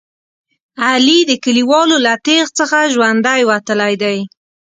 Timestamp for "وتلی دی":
3.51-4.17